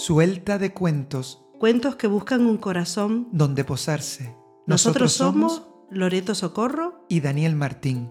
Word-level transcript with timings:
Suelta 0.00 0.56
de 0.56 0.72
cuentos 0.72 1.44
Cuentos 1.58 1.96
que 1.96 2.06
buscan 2.06 2.46
un 2.46 2.56
corazón. 2.56 3.28
donde 3.32 3.64
posarse. 3.64 4.34
Nosotros, 4.66 5.12
somos 5.12 5.68
Loreto 5.90 6.34
Socorro. 6.34 7.04
y 7.06 7.20
Daniel 7.20 7.54
Martín. 7.54 8.10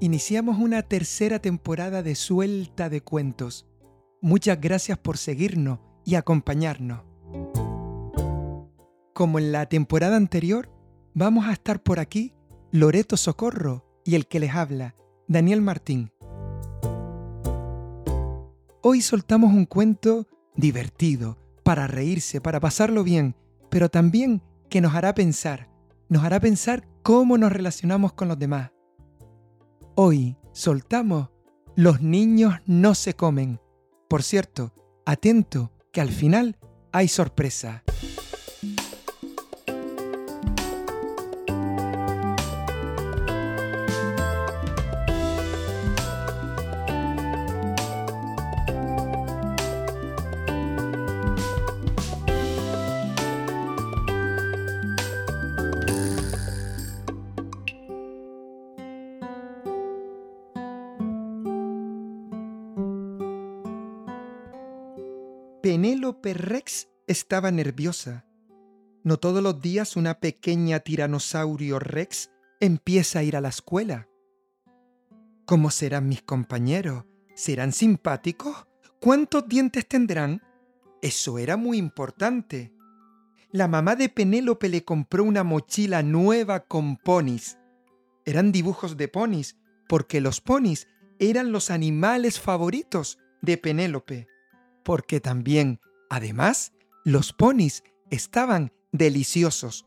Iniciamos 0.00 0.58
una 0.58 0.80
tercera 0.80 1.38
temporada 1.38 2.02
de 2.02 2.14
Suelta 2.14 2.88
de 2.88 3.02
Cuentos. 3.02 3.66
Muchas 4.22 4.58
gracias 4.62 4.96
por 4.96 5.18
seguirnos 5.18 5.78
y 6.06 6.14
acompañarnos. 6.14 7.02
Como 9.12 9.38
en 9.38 9.52
la 9.52 9.66
temporada 9.66 10.16
anterior, 10.16 10.70
vamos 11.12 11.44
a 11.48 11.52
estar 11.52 11.82
por 11.82 12.00
aquí 12.00 12.32
Loreto 12.74 13.18
Socorro 13.18 13.84
y 14.02 14.14
el 14.14 14.26
que 14.26 14.40
les 14.40 14.54
habla, 14.54 14.96
Daniel 15.28 15.60
Martín. 15.60 16.10
Hoy 18.80 19.02
soltamos 19.02 19.52
un 19.52 19.66
cuento 19.66 20.26
divertido, 20.56 21.36
para 21.64 21.86
reírse, 21.86 22.40
para 22.40 22.60
pasarlo 22.60 23.04
bien, 23.04 23.36
pero 23.68 23.90
también 23.90 24.42
que 24.70 24.80
nos 24.80 24.94
hará 24.94 25.14
pensar, 25.14 25.68
nos 26.08 26.24
hará 26.24 26.40
pensar 26.40 26.88
cómo 27.02 27.36
nos 27.36 27.52
relacionamos 27.52 28.14
con 28.14 28.28
los 28.28 28.38
demás. 28.38 28.70
Hoy 29.94 30.38
soltamos 30.54 31.28
Los 31.76 32.00
niños 32.00 32.54
no 32.64 32.94
se 32.94 33.12
comen. 33.12 33.60
Por 34.08 34.22
cierto, 34.22 34.72
atento, 35.04 35.72
que 35.92 36.00
al 36.00 36.08
final 36.08 36.56
hay 36.90 37.08
sorpresa. 37.08 37.82
Penélope 65.62 66.34
Rex 66.34 66.88
estaba 67.06 67.52
nerviosa. 67.52 68.26
No 69.04 69.18
todos 69.18 69.44
los 69.44 69.60
días 69.60 69.94
una 69.94 70.18
pequeña 70.18 70.80
tiranosaurio 70.80 71.78
Rex 71.78 72.32
empieza 72.58 73.20
a 73.20 73.22
ir 73.22 73.36
a 73.36 73.40
la 73.40 73.50
escuela. 73.50 74.08
¿Cómo 75.46 75.70
serán 75.70 76.08
mis 76.08 76.20
compañeros? 76.20 77.04
¿Serán 77.36 77.70
simpáticos? 77.70 78.66
¿Cuántos 79.00 79.46
dientes 79.46 79.86
tendrán? 79.86 80.42
Eso 81.00 81.38
era 81.38 81.56
muy 81.56 81.78
importante. 81.78 82.72
La 83.52 83.68
mamá 83.68 83.94
de 83.94 84.08
Penélope 84.08 84.68
le 84.68 84.84
compró 84.84 85.22
una 85.22 85.44
mochila 85.44 86.02
nueva 86.02 86.66
con 86.66 86.96
ponis. 86.96 87.56
Eran 88.24 88.50
dibujos 88.50 88.96
de 88.96 89.06
ponis, 89.06 89.56
porque 89.88 90.20
los 90.20 90.40
ponis 90.40 90.88
eran 91.20 91.52
los 91.52 91.70
animales 91.70 92.40
favoritos 92.40 93.20
de 93.42 93.58
Penélope 93.58 94.31
porque 94.84 95.20
también, 95.20 95.80
además, 96.10 96.72
los 97.04 97.32
ponis 97.32 97.82
estaban 98.10 98.72
deliciosos. 98.92 99.86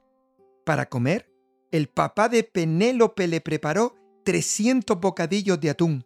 Para 0.66 0.90
comer, 0.90 1.32
el 1.72 1.90
papá 1.90 2.30
de 2.30 2.44
Penélope 2.44 3.28
le 3.28 3.42
preparó 3.42 3.96
300 4.24 5.00
bocadillos 5.00 5.60
de 5.60 5.70
atún. 5.70 6.06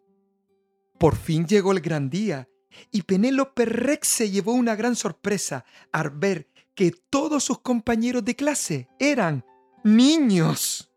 Por 0.98 1.16
fin 1.16 1.48
llegó 1.48 1.72
el 1.72 1.80
gran 1.80 2.10
día 2.10 2.50
y 2.92 3.04
Penélope 3.04 3.66
Rex 3.66 4.08
se 4.08 4.30
llevó 4.30 4.54
una 4.54 4.76
gran 4.76 4.96
sorpresa 4.96 5.66
al 5.92 6.10
ver 6.12 6.50
que 6.76 6.92
todos 7.10 7.44
sus 7.44 7.60
compañeros 7.60 8.24
de 8.26 8.36
clase 8.36 8.90
eran 9.00 9.46
niños. 9.84 10.92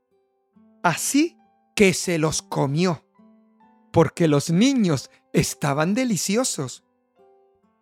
Así 0.82 1.36
que 1.74 1.94
se 1.94 2.18
los 2.18 2.42
comió, 2.42 3.04
porque 3.92 4.28
los 4.28 4.50
niños 4.50 5.10
estaban 5.32 5.94
deliciosos. 5.94 6.84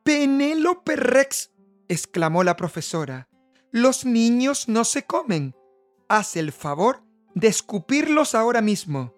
Penélope 0.02 0.96
Rex, 0.96 1.52
exclamó 1.88 2.42
la 2.42 2.56
profesora, 2.56 3.28
los 3.70 4.04
niños 4.04 4.68
no 4.68 4.84
se 4.84 5.04
comen. 5.04 5.54
Haz 6.08 6.36
el 6.36 6.52
favor 6.52 7.02
de 7.34 7.48
escupirlos 7.48 8.34
ahora 8.34 8.62
mismo. 8.62 9.14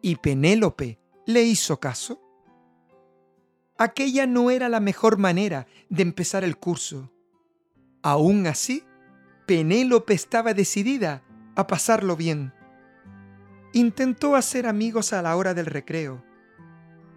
Y 0.00 0.16
Penélope 0.16 0.98
le 1.26 1.42
hizo 1.42 1.78
caso. 1.78 2.20
Aquella 3.78 4.26
no 4.26 4.50
era 4.50 4.68
la 4.68 4.80
mejor 4.80 5.18
manera 5.18 5.66
de 5.88 6.02
empezar 6.02 6.44
el 6.44 6.56
curso. 6.56 7.12
Aún 8.02 8.46
así, 8.46 8.84
Penélope 9.46 10.14
estaba 10.14 10.54
decidida 10.54 11.22
a 11.54 11.66
pasarlo 11.66 12.16
bien. 12.16 12.52
Intentó 13.72 14.34
hacer 14.34 14.66
amigos 14.66 15.12
a 15.12 15.22
la 15.22 15.36
hora 15.36 15.54
del 15.54 15.66
recreo. 15.66 16.24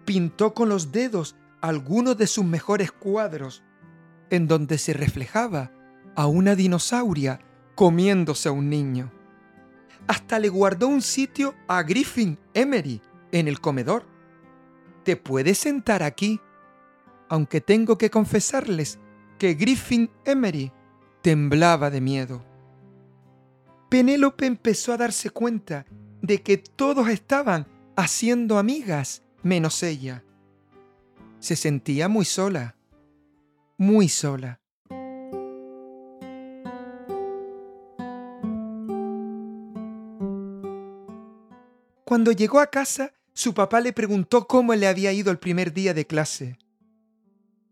Pintó 0.04 0.54
con 0.54 0.68
los 0.68 0.92
dedos 0.92 1.34
algunos 1.60 2.16
de 2.16 2.26
sus 2.26 2.44
mejores 2.44 2.92
cuadros, 2.92 3.62
en 4.30 4.46
donde 4.46 4.78
se 4.78 4.92
reflejaba 4.92 5.72
a 6.14 6.26
una 6.26 6.54
dinosauria 6.54 7.40
comiéndose 7.74 8.48
a 8.48 8.52
un 8.52 8.70
niño. 8.70 9.12
Hasta 10.06 10.38
le 10.38 10.48
guardó 10.48 10.88
un 10.88 11.02
sitio 11.02 11.54
a 11.68 11.82
Griffin 11.82 12.38
Emery 12.54 13.00
en 13.32 13.48
el 13.48 13.60
comedor. 13.60 14.04
Te 15.04 15.16
puedes 15.16 15.58
sentar 15.58 16.02
aquí, 16.02 16.40
aunque 17.28 17.60
tengo 17.60 17.98
que 17.98 18.10
confesarles 18.10 18.98
que 19.38 19.54
Griffin 19.54 20.10
Emery 20.24 20.72
temblaba 21.22 21.90
de 21.90 22.00
miedo. 22.00 22.44
Penélope 23.88 24.46
empezó 24.46 24.92
a 24.92 24.96
darse 24.96 25.30
cuenta 25.30 25.86
de 26.22 26.42
que 26.42 26.56
todos 26.56 27.08
estaban 27.08 27.66
haciendo 27.96 28.58
amigas 28.58 29.22
menos 29.42 29.82
ella 29.82 30.24
se 31.38 31.56
sentía 31.56 32.08
muy 32.08 32.24
sola, 32.24 32.76
muy 33.76 34.08
sola. 34.08 34.60
Cuando 42.04 42.32
llegó 42.32 42.60
a 42.60 42.68
casa, 42.68 43.12
su 43.34 43.52
papá 43.52 43.80
le 43.80 43.92
preguntó 43.92 44.46
cómo 44.46 44.74
le 44.74 44.86
había 44.86 45.12
ido 45.12 45.30
el 45.30 45.38
primer 45.38 45.72
día 45.72 45.92
de 45.92 46.06
clase. 46.06 46.58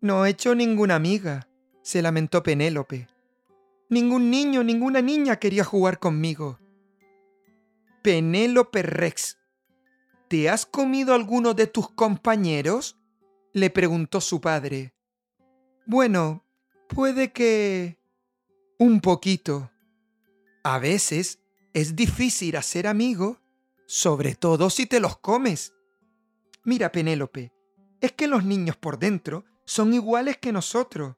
No 0.01 0.27
he 0.27 0.31
hecho 0.31 0.55
ninguna 0.55 0.97
amiga, 0.97 1.49
se 1.83 2.03
lamentó 2.03 2.43
Penélope. 2.43 3.09
Ningún 3.89 4.31
niño, 4.31 4.65
ninguna 4.65 5.01
niña 5.01 5.37
quería 5.37 5.65
jugar 5.65 5.99
conmigo. 5.99 6.59
Penélope 8.03 8.83
Rex, 8.83 9.39
¿te 10.29 10.51
has 10.51 10.67
comido 10.67 11.15
alguno 11.15 11.55
de 11.55 11.67
tus 11.67 11.89
compañeros? 11.91 12.99
Le 13.55 13.71
preguntó 13.71 14.21
su 14.21 14.41
padre. 14.41 14.93
Bueno, 15.87 16.45
puede 16.89 17.33
que... 17.33 17.99
un 18.79 19.01
poquito. 19.01 19.71
A 20.65 20.79
veces 20.79 21.39
es 21.73 21.95
difícil 21.95 22.57
hacer 22.57 22.89
amigo, 22.89 23.41
sobre 23.87 24.35
todo 24.35 24.71
si 24.71 24.87
te 24.87 24.99
los 24.99 25.19
comes. 25.19 25.73
Mira, 26.65 26.91
Penélope, 26.91 27.53
es 28.01 28.13
que 28.13 28.27
los 28.27 28.45
niños 28.45 28.77
por 28.77 28.99
dentro 28.99 29.45
son 29.65 29.95
iguales 29.95 30.37
que 30.37 30.51
nosotros, 30.51 31.15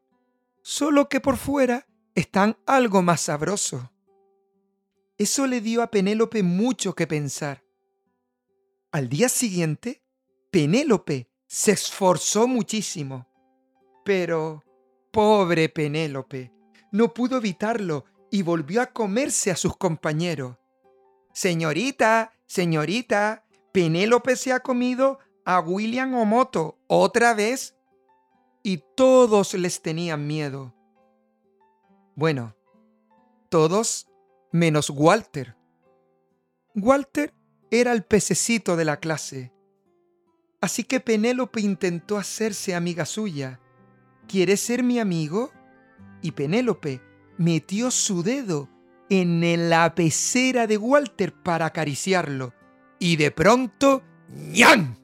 solo 0.62 1.08
que 1.08 1.20
por 1.20 1.38
fuera 1.38 1.86
están 2.14 2.58
algo 2.66 3.00
más 3.00 3.22
sabrosos. 3.22 3.82
Eso 5.16 5.46
le 5.46 5.62
dio 5.62 5.80
a 5.80 5.90
Penélope 5.90 6.42
mucho 6.42 6.94
que 6.94 7.06
pensar. 7.06 7.64
Al 8.92 9.08
día 9.08 9.30
siguiente, 9.30 10.02
Penélope 10.50 11.30
se 11.46 11.72
esforzó 11.72 12.46
muchísimo. 12.48 13.26
Pero, 14.04 14.64
pobre 15.10 15.68
Penélope, 15.68 16.52
no 16.92 17.12
pudo 17.12 17.38
evitarlo 17.38 18.04
y 18.30 18.42
volvió 18.42 18.82
a 18.82 18.86
comerse 18.86 19.50
a 19.50 19.56
sus 19.56 19.76
compañeros. 19.76 20.56
Señorita, 21.32 22.32
señorita, 22.46 23.44
Penélope 23.72 24.36
se 24.36 24.52
ha 24.52 24.60
comido 24.60 25.18
a 25.44 25.60
William 25.60 26.14
Omoto 26.14 26.78
otra 26.86 27.34
vez. 27.34 27.76
Y 28.62 28.82
todos 28.96 29.54
les 29.54 29.80
tenían 29.80 30.26
miedo. 30.26 30.74
Bueno, 32.16 32.56
todos 33.48 34.08
menos 34.50 34.90
Walter. 34.90 35.56
Walter 36.74 37.32
era 37.70 37.92
el 37.92 38.02
pececito 38.04 38.76
de 38.76 38.84
la 38.84 38.98
clase. 38.98 39.52
Así 40.60 40.84
que 40.84 41.00
Penélope 41.00 41.60
intentó 41.60 42.16
hacerse 42.16 42.74
amiga 42.74 43.04
suya. 43.04 43.60
¿Quieres 44.26 44.60
ser 44.60 44.82
mi 44.82 44.98
amigo? 44.98 45.52
Y 46.22 46.32
Penélope 46.32 47.00
metió 47.38 47.90
su 47.90 48.22
dedo 48.22 48.68
en 49.08 49.68
la 49.68 49.94
pecera 49.94 50.66
de 50.66 50.78
Walter 50.78 51.32
para 51.32 51.66
acariciarlo. 51.66 52.54
Y 52.98 53.16
de 53.16 53.30
pronto, 53.30 54.02
¡ñan! 54.28 54.98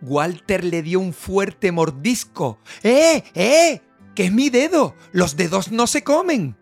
Walter 0.00 0.64
le 0.64 0.82
dio 0.82 1.00
un 1.00 1.12
fuerte 1.12 1.72
mordisco. 1.72 2.58
¡Eh, 2.82 3.24
eh! 3.34 3.82
¡Que 4.14 4.26
es 4.26 4.32
mi 4.32 4.50
dedo! 4.50 4.94
¡Los 5.12 5.36
dedos 5.36 5.72
no 5.72 5.86
se 5.86 6.04
comen! 6.04 6.56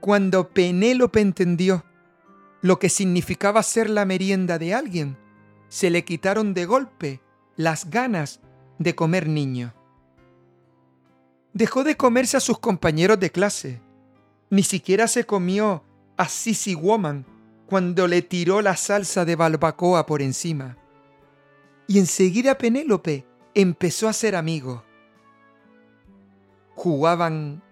Cuando 0.00 0.50
Penélope 0.50 1.20
entendió 1.20 1.84
lo 2.60 2.78
que 2.78 2.88
significaba 2.88 3.62
ser 3.62 3.90
la 3.90 4.04
merienda 4.04 4.58
de 4.58 4.74
alguien, 4.74 5.18
se 5.74 5.90
le 5.90 6.04
quitaron 6.04 6.54
de 6.54 6.66
golpe 6.66 7.20
las 7.56 7.90
ganas 7.90 8.38
de 8.78 8.94
comer 8.94 9.26
niño. 9.28 9.74
Dejó 11.52 11.82
de 11.82 11.96
comerse 11.96 12.36
a 12.36 12.40
sus 12.40 12.60
compañeros 12.60 13.18
de 13.18 13.32
clase. 13.32 13.82
Ni 14.50 14.62
siquiera 14.62 15.08
se 15.08 15.26
comió 15.26 15.82
a 16.16 16.28
Sissy 16.28 16.76
Woman 16.76 17.26
cuando 17.66 18.06
le 18.06 18.22
tiró 18.22 18.62
la 18.62 18.76
salsa 18.76 19.24
de 19.24 19.34
barbacoa 19.34 20.06
por 20.06 20.22
encima. 20.22 20.78
Y 21.88 21.98
enseguida 21.98 22.56
Penélope 22.56 23.26
empezó 23.52 24.08
a 24.08 24.12
ser 24.12 24.36
amigo. 24.36 24.84
Jugaban 26.76 27.64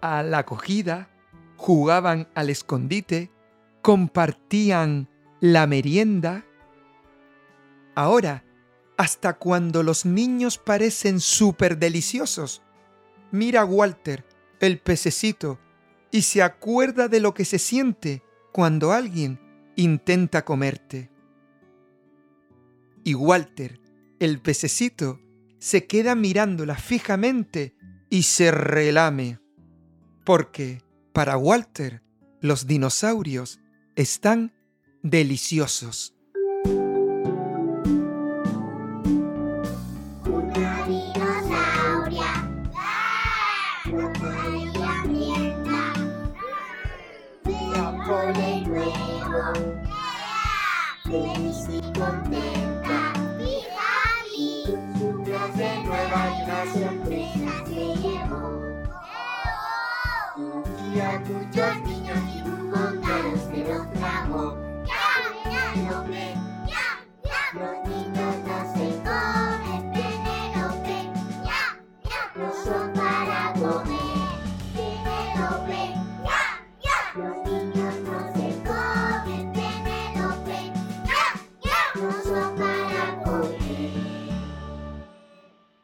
a 0.00 0.24
la 0.24 0.38
acogida, 0.38 1.10
jugaban 1.56 2.26
al 2.34 2.50
escondite, 2.50 3.30
compartían 3.82 5.08
la 5.38 5.68
merienda. 5.68 6.44
Ahora, 7.96 8.44
hasta 8.98 9.38
cuando 9.38 9.82
los 9.82 10.04
niños 10.04 10.58
parecen 10.58 11.18
súper 11.18 11.78
deliciosos, 11.78 12.62
mira 13.32 13.62
a 13.62 13.64
Walter, 13.64 14.26
el 14.60 14.78
pececito, 14.78 15.58
y 16.10 16.22
se 16.22 16.42
acuerda 16.42 17.08
de 17.08 17.20
lo 17.20 17.32
que 17.32 17.46
se 17.46 17.58
siente 17.58 18.22
cuando 18.52 18.92
alguien 18.92 19.40
intenta 19.76 20.44
comerte. 20.44 21.10
Y 23.02 23.14
Walter, 23.14 23.80
el 24.20 24.42
pececito, 24.42 25.20
se 25.58 25.86
queda 25.86 26.14
mirándola 26.14 26.76
fijamente 26.76 27.74
y 28.10 28.24
se 28.24 28.50
relame. 28.50 29.40
Porque 30.22 30.82
para 31.14 31.38
Walter 31.38 32.02
los 32.42 32.66
dinosaurios 32.66 33.58
están 33.94 34.52
deliciosos. 35.02 36.15
Muchos 61.28 61.80
niños 61.82 62.18
y 62.34 62.42
un 62.42 62.70
montón 62.70 63.24
se 63.50 63.58
los 63.64 63.92
trajo. 63.92 64.58
¡Ya, 64.84 65.50
ya, 65.50 65.64
lo 65.90 66.08
ve! 66.08 66.34
¡Ya, 66.66 66.86
ya! 67.24 67.42
Los 67.54 67.76
niños 67.88 68.34
no 68.46 68.58
se 68.74 68.86
comen 69.02 69.82
Penélope. 69.92 70.98
¡Ya, 71.44 71.62
ya! 72.04 72.20
No 72.36 72.48
son 72.64 72.92
para 72.92 73.52
comer 73.54 74.18
Penélope. 74.74 75.82
¡Ya, 76.24 76.42
ya! 76.84 76.98
Los 77.16 77.36
niños 77.50 77.94
no 78.04 78.18
se 78.34 78.48
comen 78.62 79.52
Penélope. 79.52 80.58
¡Ya, 81.04 81.24
ya! 81.62 81.80
No 82.00 82.12
son 82.22 82.56
para 82.56 83.22
comer. 83.24 83.90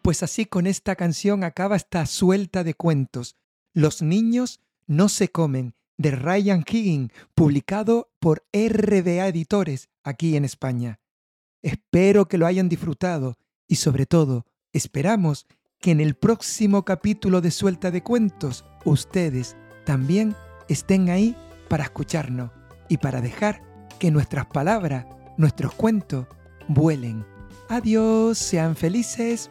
Pues 0.03 0.23
así 0.23 0.47
con 0.47 0.67
esta 0.67 0.95
canción 0.95 1.43
acaba 1.43 1.77
esta 1.77 2.07
suelta 2.07 2.63
de 2.65 2.75
cuentos. 2.75 3.37
Los 3.75 4.03
niños 4.03 4.61
no 4.87 5.09
se 5.09 5.29
comen, 5.29 5.75
de 5.99 6.11
Ryan 6.11 6.65
Higgin, 6.69 7.13
publicado 7.35 8.11
por 8.19 8.45
RBA 8.53 9.29
Editores 9.29 9.89
aquí 10.03 10.37
en 10.37 10.45
España. 10.45 11.01
Espero 11.63 12.27
que 12.27 12.39
lo 12.39 12.47
hayan 12.47 12.69
disfrutado 12.69 13.37
y 13.69 13.77
sobre 13.77 14.07
todo, 14.07 14.47
esperamos 14.73 15.47
que 15.81 15.93
en 15.93 16.01
el 16.01 16.15
próximo 16.15 16.85
capítulo 16.85 17.41
de 17.41 17.51
Suelta 17.51 17.91
de 17.91 18.03
Cuentos 18.03 18.65
ustedes 18.85 19.57
también 19.85 20.35
estén 20.69 21.11
ahí 21.11 21.37
para 21.69 21.85
escucharnos 21.85 22.51
y 22.89 22.99
para 22.99 23.21
dejar 23.21 23.63
que 23.99 24.11
nuestras 24.11 24.47
palabras, 24.47 25.07
nuestros 25.37 25.75
cuentos, 25.75 26.27
vuelen. 26.69 27.25
Adiós, 27.69 28.39
sean 28.39 28.77
felices. 28.77 29.51